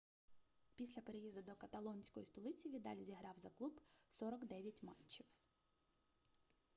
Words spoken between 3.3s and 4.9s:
за клуб 49